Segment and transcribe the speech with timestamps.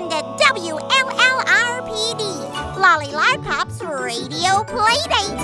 [0.00, 2.22] Listen to WLLRPD,
[2.78, 5.36] Lolly Lollipop's Radio Playdate.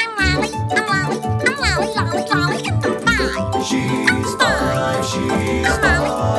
[0.00, 3.64] I'm Lolly, I'm Lolly, I'm Lolly, Lolly, Lolly, and I'm five.
[3.64, 6.33] She's five, she's I'm Lolly, I'm Lolly,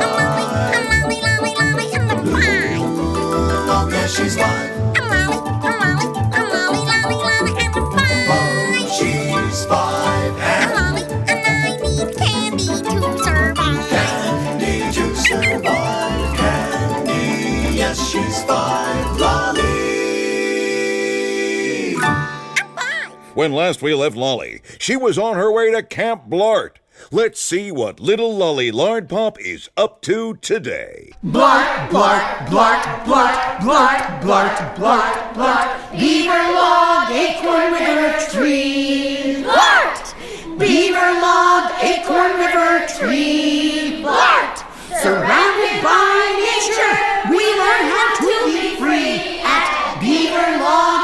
[23.36, 26.76] When last we left Lolly, she was on her way to Camp Blart.
[27.10, 31.10] Let's see what little Lolly Lard Pop is up to today.
[31.22, 35.92] Blart, blart, blart, blart, blart, blart, blart, blart.
[35.92, 39.44] Beaver log, acorn river tree.
[39.44, 40.58] Blart!
[40.58, 44.00] Beaver log, acorn river tree.
[44.02, 44.64] Blart!
[45.02, 46.96] Surrounded by nature,
[47.28, 50.95] we learn how to be free at Beaver log,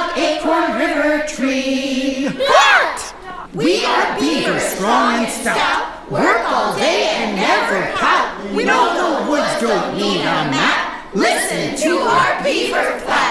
[3.55, 6.11] We are beavers, strong and stout.
[6.11, 8.51] Work all day and never pout.
[8.51, 11.15] We know the woods don't need a map.
[11.15, 13.22] Listen to our beaver flap.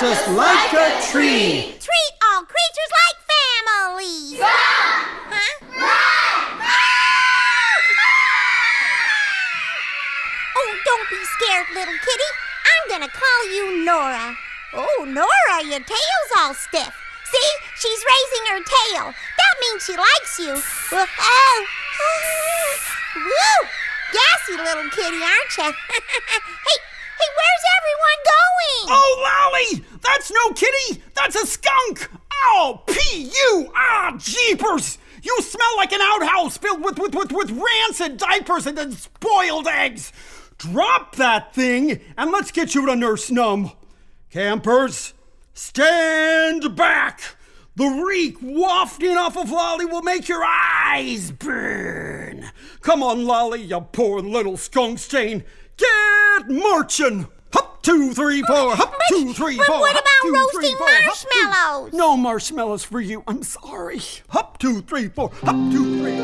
[0.00, 1.72] Just like a tree.
[1.80, 4.36] Treat all creatures like family.
[4.36, 5.32] Huh?
[5.32, 5.56] Run.
[10.56, 12.30] Oh, don't be scared, little kitty.
[12.66, 14.36] I'm gonna call you Nora.
[14.74, 16.92] Oh, Nora, your tail's all stiff.
[17.24, 19.04] See, she's raising her tail.
[19.14, 20.60] That means she likes you.
[20.92, 21.66] Well, oh,
[23.16, 23.68] woo!
[24.12, 25.72] Gassy little kitty, aren't you?
[25.88, 26.85] hey, hey, where's
[27.86, 28.98] everyone going?
[28.98, 29.84] Oh, Lolly!
[30.02, 31.02] That's no kitty!
[31.14, 32.10] That's a skunk!
[32.44, 33.72] Oh, P.U.
[33.74, 34.98] Ah, jeepers!
[35.22, 39.66] You smell like an outhouse filled with, with, with, with rancid diapers and then spoiled
[39.66, 40.12] eggs!
[40.58, 43.72] Drop that thing and let's get you to Nurse Num.
[44.30, 45.14] Campers,
[45.54, 47.36] stand back!
[47.76, 52.50] The reek wafting off of Lolly will make your eyes burn.
[52.80, 55.44] Come on, Lolly, you poor little skunk stain.
[55.76, 57.28] Get marching!
[57.86, 58.74] Two, three, four.
[58.74, 59.78] Hop, two, three, but four.
[59.78, 60.88] what about two, roasting three, four.
[60.90, 61.92] Hop, two- marshmallows?
[61.92, 63.22] No marshmallows for you.
[63.28, 64.00] I'm sorry.
[64.30, 65.30] Hop, two, three, four.
[65.44, 66.16] Hop, two, three.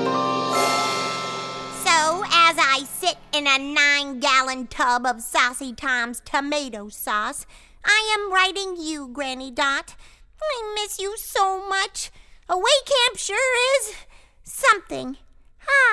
[1.85, 7.47] So, as I sit in a nine gallon tub of Saucy Tom's tomato sauce,
[7.85, 9.95] I am writing you, Granny Dot.
[10.43, 12.11] I miss you so much.
[12.49, 13.95] Away camp sure is
[14.43, 15.17] something.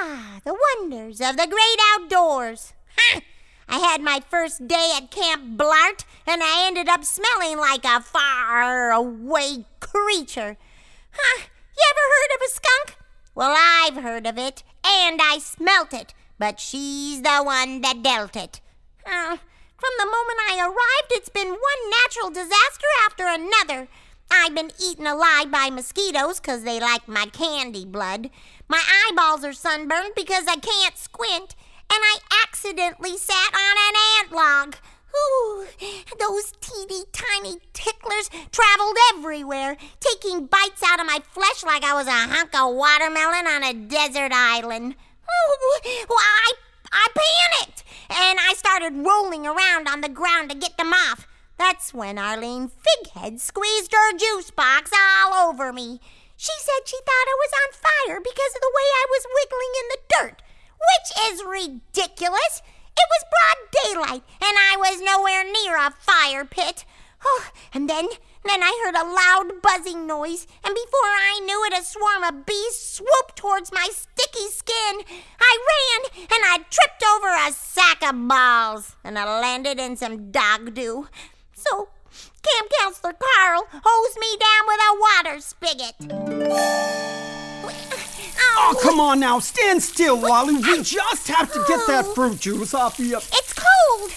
[0.02, 2.74] Ah, the wonders of the great outdoors.
[3.72, 8.02] I had my first day at Camp Blart, and I ended up smelling like a
[8.02, 10.58] far away creature.
[11.12, 11.42] Huh?
[11.78, 12.98] You ever heard of a skunk?
[13.36, 18.36] Well, I've heard of it, and I smelt it, but she's the one that dealt
[18.36, 18.60] it.
[19.06, 23.88] From the moment I arrived, it's been one natural disaster after another.
[24.32, 28.30] I've been eaten alive by mosquitoes 'cause they like my candy blood.
[28.68, 31.56] My eyeballs are sunburned because I can't squint,
[31.92, 34.76] and I accidentally sat on an ant log.
[35.16, 35.66] Ooh,
[36.20, 42.08] those teeny tiny ticklers traveled everywhere, taking bites out of my flesh like I was
[42.08, 44.94] a hunk of watermelon on a desert island.
[44.94, 46.54] Ooh, well, I,
[46.92, 51.28] I panicked, and I started rolling around on the ground to get them off.
[51.58, 56.00] That's when Arlene Fighead squeezed her juice box all over me.
[56.38, 59.74] She said she thought I was on fire because of the way I was wiggling
[59.76, 60.42] in the dirt,
[60.80, 62.62] which is ridiculous.
[62.98, 66.86] It was broad daylight, and I was nowhere near a fire pit.
[67.26, 68.08] Oh, and then,
[68.44, 72.46] then I heard a loud buzzing noise, and before I knew it, a swarm of
[72.46, 75.02] bees swooped towards my sticky skin.
[75.40, 80.32] I ran, and I tripped over a sack of balls, and I landed in some
[80.32, 81.08] dog dew.
[81.54, 81.90] So,
[82.42, 85.96] Camp Counselor Carl hosed me down with a water spigot.
[88.58, 89.40] Oh, come on now.
[89.40, 90.56] Stand still, Lolly.
[90.56, 93.18] We just have to get that fruit juice off you.
[93.18, 94.12] It's cold.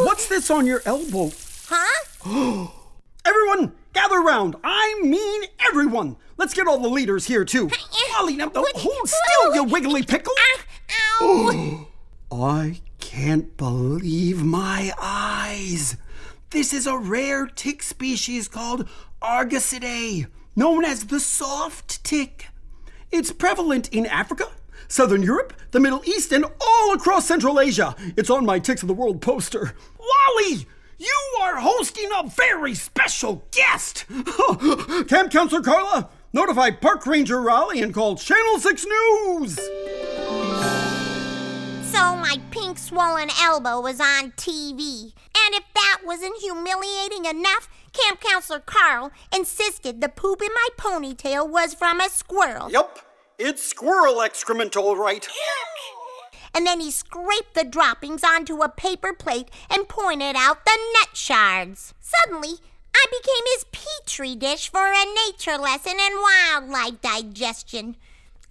[0.06, 1.32] What's this on your elbow?
[1.68, 2.68] Huh?
[3.24, 4.56] Everyone, gather round.
[4.64, 6.16] I mean everyone.
[6.38, 7.68] Let's get all the leaders here, too.
[8.12, 10.32] Lolly, now hold still, you wiggly pickle.
[10.38, 10.64] Ah,
[11.20, 11.86] ow.
[12.32, 15.96] I can't believe my eyes.
[16.50, 18.88] This is a rare tick species called
[19.20, 20.26] Argasidae.
[20.56, 22.46] known as the soft tick.
[23.10, 24.48] It's prevalent in Africa,
[24.86, 27.96] Southern Europe, the Middle East, and all across Central Asia.
[28.16, 29.74] It's on my Ticks of the World poster.
[29.98, 30.66] Lolly,
[30.98, 34.04] you are hosting a very special guest.
[35.08, 39.58] Camp Counselor Carla, notify Park Ranger Raleigh and call Channel 6 News.
[41.98, 45.12] So my pink swollen elbow was on TV.
[45.36, 51.50] And if that wasn't humiliating enough, Camp Counselor Carl insisted the poop in my ponytail
[51.50, 52.70] was from a squirrel.
[52.70, 53.00] Yup,
[53.36, 55.26] it's squirrel excrement, all right.
[56.54, 61.16] And then he scraped the droppings onto a paper plate and pointed out the nut
[61.16, 61.94] shards.
[62.00, 62.58] Suddenly,
[62.94, 67.96] I became his petri dish for a nature lesson in wildlife digestion.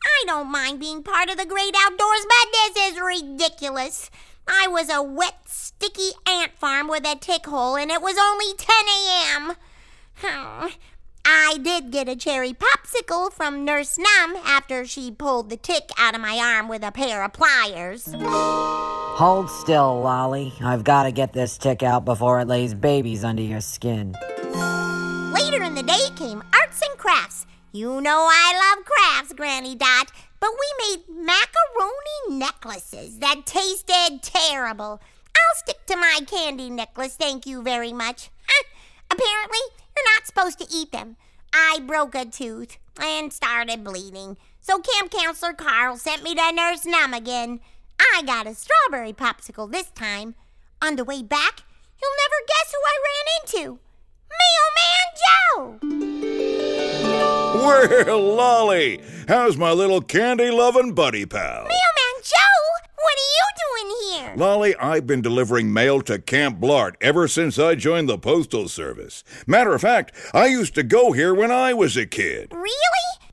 [0.03, 4.09] I don't mind being part of the great outdoors, but this is ridiculous.
[4.47, 8.53] I was a wet, sticky ant farm with a tick hole, and it was only
[8.57, 9.55] 10 a.m.
[10.15, 10.67] Hmm.
[11.25, 16.15] I did get a cherry popsicle from Nurse Num after she pulled the tick out
[16.15, 18.07] of my arm with a pair of pliers.
[19.17, 20.53] Hold still, Lolly.
[20.61, 24.15] I've got to get this tick out before it lays babies under your skin.
[25.33, 27.36] Later in the day came arts and crafts.
[27.71, 35.01] You know I love crafts, Granny Dot, but we made macaroni necklaces that tasted terrible.
[35.35, 38.29] I'll stick to my candy necklace, thank you very much.
[38.49, 38.63] Ah,
[39.11, 39.59] apparently,
[39.95, 41.17] you're not supposed to eat them.
[41.53, 44.37] I broke a tooth and started bleeding.
[44.61, 47.59] So Camp Counselor Carl sent me to Nurse Num again.
[47.99, 50.35] I got a strawberry popsicle this time.
[50.81, 51.63] On the way back,
[52.01, 53.79] you'll never guess who I ran into.
[55.79, 56.46] Mailman Joe!
[57.57, 61.63] Well, Lolly, how's my little candy loving buddy pal?
[61.63, 62.61] Mailman Joe,
[62.95, 64.33] what are you doing here?
[64.35, 69.23] Lolly, I've been delivering mail to Camp Blart ever since I joined the Postal Service.
[69.47, 72.53] Matter of fact, I used to go here when I was a kid.
[72.53, 72.73] Really?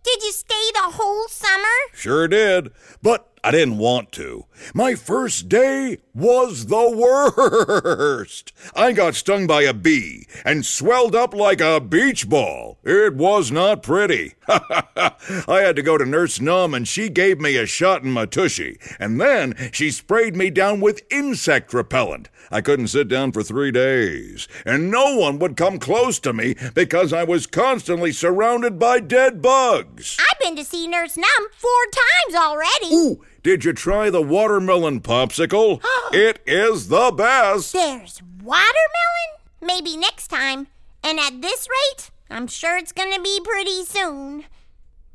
[0.02, 1.64] Did you stay the whole summer?
[1.92, 2.70] Sure did,
[3.02, 4.46] but I didn't want to.
[4.74, 8.52] My first day was the worst.
[8.74, 12.78] I got stung by a bee and swelled up like a beach ball.
[12.84, 14.34] It was not pretty.
[14.48, 15.12] I
[15.48, 18.78] had to go to Nurse Num and she gave me a shot in my tushy,
[19.00, 22.28] and then she sprayed me down with insect repellent.
[22.50, 26.54] I couldn't sit down for three days, and no one would come close to me
[26.74, 30.18] because I was constantly surrounded by dead bugs.
[30.20, 32.94] I've been to see Nurse Num four times already.
[32.94, 35.80] Ooh, did you try the watermelon popsicle?
[36.06, 36.10] Oh.
[36.12, 37.72] it is the best.
[37.72, 39.30] There's watermelon?
[39.60, 40.66] Maybe next time.
[41.02, 44.44] And at this rate, I'm sure it's gonna be pretty soon.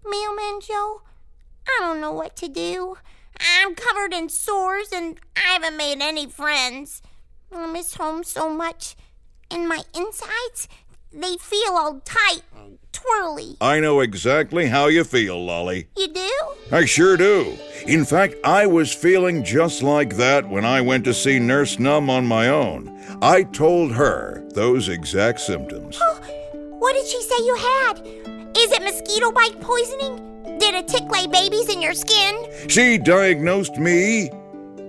[0.06, 1.02] Mailman Joe,
[1.68, 2.98] I don't know what to do.
[3.40, 7.02] I'm covered in sores and I haven't made any friends.
[7.52, 8.96] I miss home so much.
[9.52, 10.68] And my insides,
[11.12, 13.58] they feel all tight and twirly.
[13.62, 15.88] I know exactly how you feel, Lolly.
[15.98, 16.30] You do?
[16.72, 17.58] I sure do.
[17.88, 22.10] In fact, I was feeling just like that when I went to see Nurse Num
[22.10, 22.96] on my own.
[23.22, 25.98] I told her those exact symptoms.
[26.02, 26.20] Oh,
[26.80, 28.00] What did she say you had?
[28.58, 30.58] Is it mosquito bite poisoning?
[30.60, 32.36] Did a tick lay babies in your skin?
[32.68, 34.30] She diagnosed me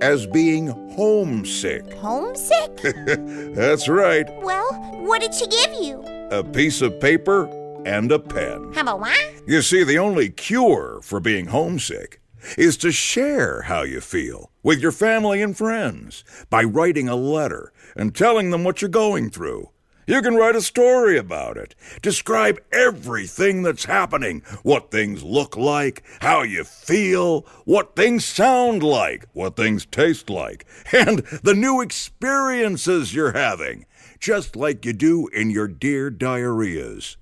[0.00, 1.92] as being homesick.
[1.94, 2.76] Homesick?
[3.54, 4.26] That's right.
[4.42, 4.72] well,
[5.04, 6.02] what did she give you?
[6.30, 7.48] A piece of paper
[7.84, 8.72] and a pen.
[8.72, 9.42] How about what?
[9.46, 12.20] You see, the only cure for being homesick
[12.56, 17.72] is to share how you feel with your family and friends by writing a letter
[17.96, 19.70] and telling them what you're going through.
[20.06, 21.76] You can write a story about it.
[22.02, 29.26] Describe everything that's happening what things look like, how you feel, what things sound like,
[29.34, 33.87] what things taste like, and the new experiences you're having,
[34.18, 37.16] just like you do in your dear diarrheas.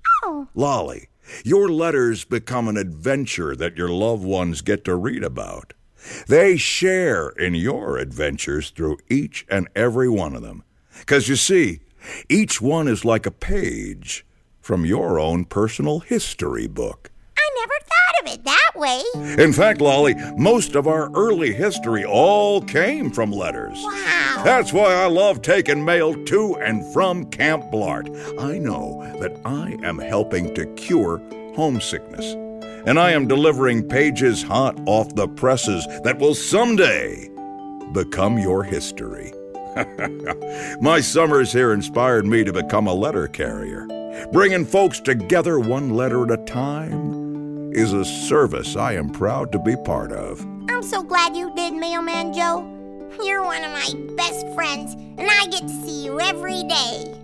[0.55, 1.09] Lolly,
[1.43, 5.73] your letters become an adventure that your loved ones get to read about.
[6.27, 10.63] They share in your adventures through each and every one of them.
[10.99, 11.81] Because you see,
[12.29, 14.25] each one is like a page
[14.61, 17.11] from your own personal history book.
[17.37, 19.03] I never thought of it that way.
[19.37, 23.77] In fact, Lolly, most of our early history all came from letters.
[23.83, 24.41] Wow.
[24.43, 28.09] That's why I love taking mail to and from Camp Blart.
[28.39, 31.21] I know that I am helping to cure
[31.55, 32.33] homesickness.
[32.85, 37.29] And I am delivering pages hot off the presses that will someday
[37.91, 39.33] become your history.
[40.81, 43.85] My summers here inspired me to become a letter carrier.
[44.31, 47.18] Bringing folks together one letter at a time
[47.71, 50.41] is a service I am proud to be part of.
[50.69, 52.75] I'm so glad you did, Mailman Joe.
[53.23, 57.15] You're one of my best friends, and I get to see you every day.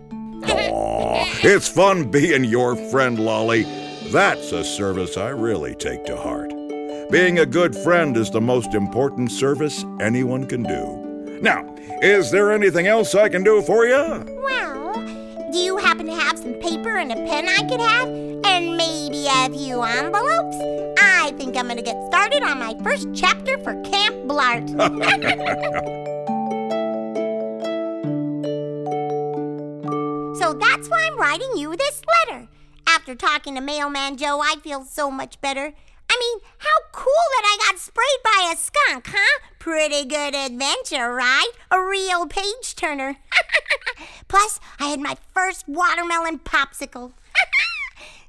[0.43, 3.63] Aw, it's fun being your friend, Lolly.
[4.11, 6.49] That's a service I really take to heart.
[7.11, 11.39] Being a good friend is the most important service anyone can do.
[11.41, 14.25] Now, is there anything else I can do for you?
[14.43, 14.93] Well,
[15.51, 18.34] do you happen to have some paper and a pen I could have?
[18.47, 20.57] And maybe a few envelopes?
[20.99, 24.69] I think I'm gonna get started on my first chapter for Camp Blart.
[30.39, 32.47] so that's why I'm writing you this letter.
[32.87, 35.73] After talking to Mailman Joe, I feel so much better.
[36.09, 39.39] I mean, how cool that I got sprayed by a skunk, huh?
[39.57, 41.49] Pretty good adventure, right?
[41.71, 43.17] A real page turner.
[44.27, 47.13] Plus, I had my first watermelon popsicle.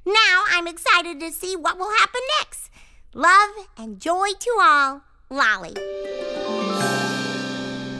[0.07, 2.69] Now I'm excited to see what will happen next.
[3.13, 5.73] Love and joy to all, Lolly.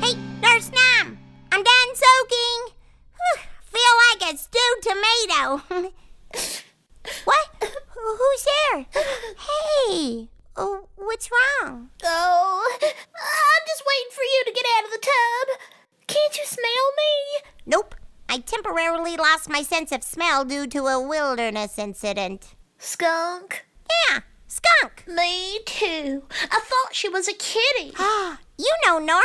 [0.02, 1.18] Hey, Nurse Nam,
[1.52, 2.74] I'm done soaking.
[3.18, 5.92] Whew, feel like a stewed tomato.
[7.26, 7.48] what?
[7.60, 8.86] Who's there?
[8.94, 11.90] Hey, oh, what's wrong?
[12.04, 15.60] Oh, I'm just waiting for you to get out of the tub.
[16.08, 16.64] Can't you smell
[16.96, 17.50] me?
[17.66, 17.96] Nope.
[18.30, 22.56] I temporarily lost my sense of smell due to a wilderness incident.
[22.78, 23.66] Skunk?
[24.10, 25.06] Yeah, skunk.
[25.08, 26.24] Me too.
[26.52, 27.94] I thought she was a kitty.
[27.98, 29.24] Ah, you know Nora?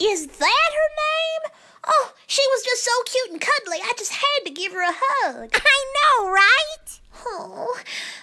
[0.00, 0.88] Is that her
[1.46, 1.52] name?
[1.86, 3.78] Oh, she was just so cute and cuddly.
[3.82, 5.50] I just had to give her a hug.
[5.54, 6.99] I know, right?
[7.26, 7.80] Oh,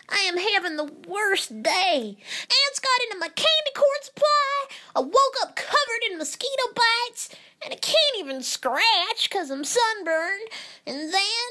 [0.10, 2.18] I am having the worst day.
[2.42, 4.66] Ants got into my candy corn supply.
[4.96, 7.30] I woke up covered in mosquito bites,
[7.64, 10.50] and I can't even scratch 'cause I'm sunburned.
[10.86, 11.50] And then,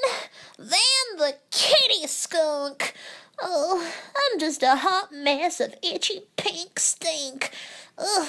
[0.58, 2.94] then the kitty skunk.
[3.40, 7.50] Oh, I'm just a hot mess of itchy pink stink.
[7.98, 8.28] Ugh,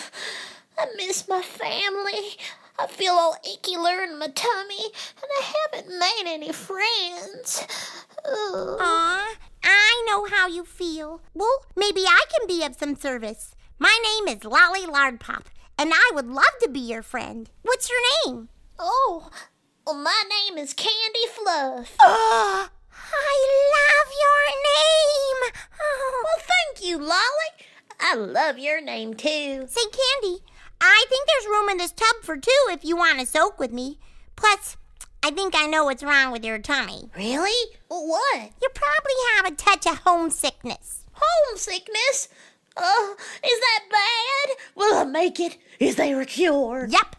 [0.77, 2.37] I miss my family.
[2.79, 7.65] I feel all icky in my tummy, and I haven't made any friends.
[8.23, 8.96] Ugh.
[10.27, 11.21] Aw, I know how you feel.
[11.33, 13.55] Well, maybe I can be of some service.
[13.79, 15.45] My name is Lolly Lardpop,
[15.77, 17.49] and I would love to be your friend.
[17.63, 18.49] What's your name?
[18.79, 19.29] Oh,
[19.85, 21.95] well, my name is Candy Fluff.
[22.01, 23.37] Oh, I
[23.73, 25.53] love your name.
[25.79, 26.13] Oh.
[26.23, 27.51] Well, thank you, Lolly.
[27.99, 29.65] I love your name too.
[29.67, 30.43] Say, Candy,
[30.81, 33.71] I think there's room in this tub for two if you want to soak with
[33.71, 33.99] me.
[34.35, 34.77] Plus,
[35.23, 37.09] I think I know what's wrong with your tummy.
[37.15, 37.71] Really?
[37.87, 38.51] What?
[38.61, 41.03] You probably have a touch of homesickness.
[41.13, 42.29] Homesickness?
[42.77, 44.57] Oh, is that bad?
[44.75, 45.57] Will I make it?
[45.79, 46.87] Is there a cure?
[46.89, 47.15] Yep,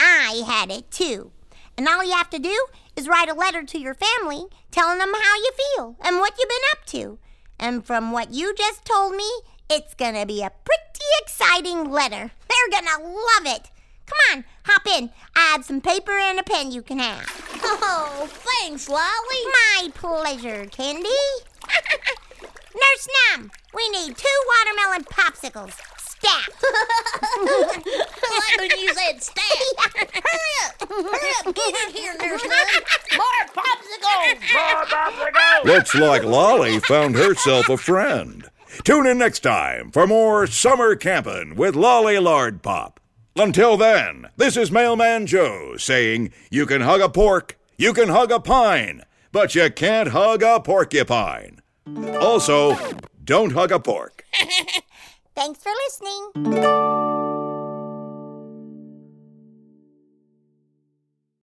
[0.00, 1.30] I had it too.
[1.76, 2.66] And all you have to do
[2.96, 6.48] is write a letter to your family telling them how you feel and what you've
[6.48, 7.18] been up to.
[7.58, 9.30] And from what you just told me,
[9.70, 12.30] it's gonna be a pretty exciting letter.
[12.48, 13.70] They're gonna love it.
[14.06, 15.10] Come on, hop in.
[15.36, 17.26] I have some paper and a pen you can have.
[17.84, 19.02] Oh, thanks, Lolly.
[19.52, 21.08] My pleasure, Candy.
[22.74, 25.78] Nurse Num, we need two watermelon popsicles.
[25.98, 26.48] Stat.
[27.72, 29.44] like when you said stab.
[29.78, 30.88] Hurry up!
[30.88, 31.54] Hurry up!
[31.54, 32.82] Get in here, Nurse Nun.
[33.16, 34.54] More popsicles!
[34.54, 35.64] More popsicles.
[35.64, 38.48] Looks like Lolly found herself a friend.
[38.84, 43.00] Tune in next time for more summer camping with Lolly Lard Pop.
[43.34, 48.30] Until then, this is Mailman Joe saying you can hug a pork, you can hug
[48.30, 51.62] a pine, but you can't hug a porcupine.
[52.20, 52.76] Also,
[53.24, 54.24] don't hug a pork.
[55.34, 57.31] Thanks for listening.